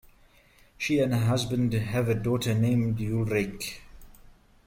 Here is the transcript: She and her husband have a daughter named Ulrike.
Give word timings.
She 0.79 0.97
and 0.97 1.13
her 1.13 1.25
husband 1.27 1.71
have 1.73 2.09
a 2.09 2.15
daughter 2.15 2.55
named 2.55 2.97
Ulrike. 2.97 3.81